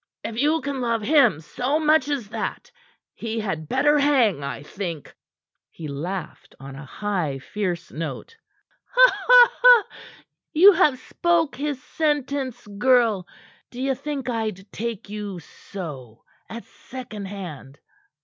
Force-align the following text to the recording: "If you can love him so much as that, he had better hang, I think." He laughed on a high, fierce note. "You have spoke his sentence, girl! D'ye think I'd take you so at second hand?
"If 0.23 0.41
you 0.41 0.61
can 0.61 0.81
love 0.81 1.03
him 1.03 1.41
so 1.41 1.77
much 1.79 2.07
as 2.07 2.29
that, 2.29 2.71
he 3.13 3.39
had 3.39 3.69
better 3.69 3.99
hang, 3.99 4.41
I 4.43 4.63
think." 4.63 5.13
He 5.69 5.87
laughed 5.87 6.55
on 6.59 6.75
a 6.75 6.83
high, 6.85 7.37
fierce 7.37 7.91
note. 7.91 8.35
"You 10.53 10.71
have 10.71 10.97
spoke 10.97 11.55
his 11.55 11.79
sentence, 11.83 12.65
girl! 12.65 13.27
D'ye 13.69 13.93
think 13.93 14.27
I'd 14.27 14.71
take 14.71 15.07
you 15.09 15.37
so 15.39 16.23
at 16.49 16.63
second 16.65 17.25
hand? 17.27 17.77